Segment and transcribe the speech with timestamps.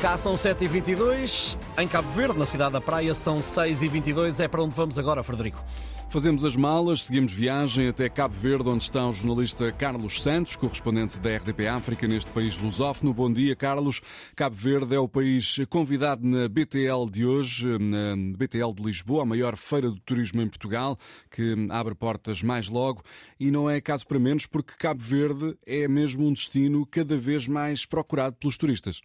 [0.00, 4.40] Cá são 7h22, em Cabo Verde, na cidade da Praia, são 6h22.
[4.40, 5.62] É para onde vamos agora, Frederico?
[6.08, 11.18] Fazemos as malas, seguimos viagem até Cabo Verde, onde está o jornalista Carlos Santos, correspondente
[11.18, 13.12] da RDP África neste país lusófono.
[13.12, 14.00] Bom dia, Carlos.
[14.34, 19.26] Cabo Verde é o país convidado na BTL de hoje, na BTL de Lisboa, a
[19.26, 20.98] maior feira do turismo em Portugal,
[21.30, 23.02] que abre portas mais logo.
[23.38, 27.46] E não é caso para menos, porque Cabo Verde é mesmo um destino cada vez
[27.46, 29.02] mais procurado pelos turistas.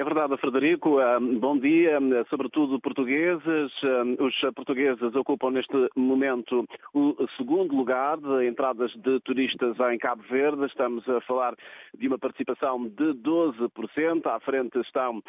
[0.00, 0.98] É verdade, Frederico.
[1.40, 1.98] Bom dia,
[2.30, 3.72] sobretudo portugueses.
[4.20, 10.66] Os portugueses ocupam neste momento o segundo lugar de entradas de turistas em Cabo Verde.
[10.66, 11.54] Estamos a falar
[11.94, 14.26] de uma participação de 12%.
[14.26, 15.22] À frente estão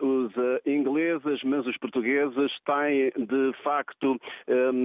[0.00, 0.32] os
[0.66, 4.18] ingleses, mas os portugueses têm, de facto,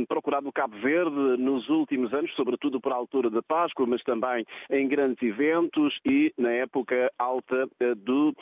[0.08, 5.22] procurado Cabo Verde nos últimos anos, sobretudo por altura da Páscoa, mas também em grandes
[5.22, 8.34] eventos e na época alta do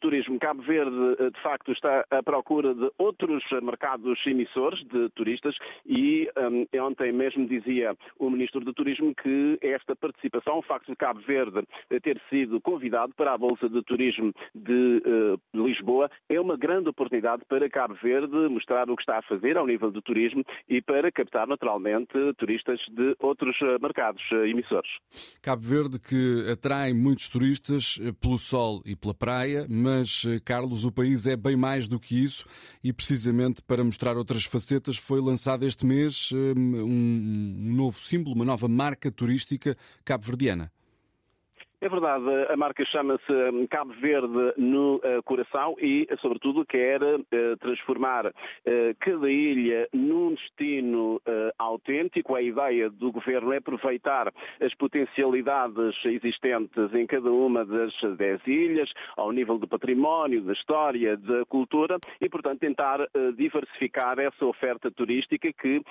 [0.00, 0.38] turismo turismo.
[0.38, 6.28] Cabo Verde, eh, de facto, está à procura de outros mercados emissores de turistas e
[6.36, 11.20] um, ontem mesmo dizia o Ministro do Turismo que esta participação, o facto de Cabo
[11.20, 16.56] Verde eh, ter sido convidado para a Bolsa de Turismo de uh, Lisboa, é uma
[16.56, 20.44] grande oportunidade para Cabo Verde mostrar o que está a fazer ao nível do turismo
[20.68, 24.90] e para captar naturalmente turistas de outros mercados emissores.
[25.40, 30.92] Cabo Verde que atrai muitos turistas pelo sol e pela praia, mas eh, Carlos, o
[30.92, 32.46] país é bem mais do que isso
[32.82, 38.44] e, precisamente para mostrar outras facetas, foi lançado este mês eh, um novo símbolo, uma
[38.44, 40.70] nova marca turística cabo-verdiana.
[41.82, 47.56] É verdade, a marca chama-se hum, Cabo Verde no uh, coração e, sobretudo, quer uh,
[47.58, 48.32] transformar uh,
[49.00, 51.20] cada ilha num destino
[51.58, 52.36] autêntico.
[52.36, 58.88] A ideia do governo é aproveitar as potencialidades existentes em cada uma das dez ilhas,
[59.16, 63.00] ao nível do património, da história, da cultura e, portanto, tentar
[63.36, 65.82] diversificar essa oferta turística que,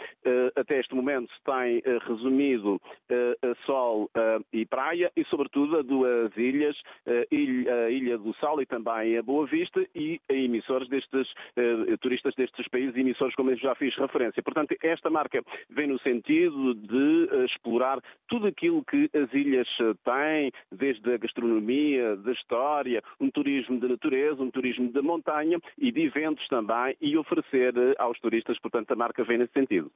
[0.55, 2.79] até este momento, se tem resumido
[3.09, 4.09] a sol
[4.53, 6.77] e praia e, sobretudo, duas ilhas,
[7.07, 12.33] a Ilha do Sal e também a Boa Vista e a emissores destes uh, turistas
[12.35, 14.41] destes países, emissores como eu já fiz referência.
[14.43, 20.51] Portanto, esta marca vem no sentido de explorar tudo aquilo que as ilhas eh, têm,
[20.71, 26.01] desde a gastronomia, da história, um turismo de natureza, um turismo de montanha e de
[26.01, 29.91] eventos também e oferecer aos turistas, portanto, a marca vem nesse sentido.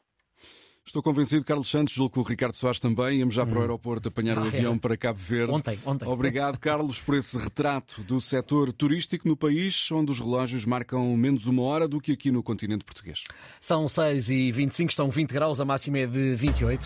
[0.88, 3.18] Estou convencido, Carlos Santos, julgo que o Ricardo Soares também.
[3.18, 3.62] Íamos já para o hum.
[3.62, 5.51] aeroporto apanhar o ah, avião para Cabo Verde.
[5.51, 6.07] Ontem, ontem.
[6.07, 11.47] Obrigado, Carlos, por esse retrato do setor turístico no país, onde os relógios marcam menos
[11.47, 13.24] uma hora do que aqui no continente português.
[13.59, 16.84] São 6 e 25 estão 20 graus, a máxima é de 28.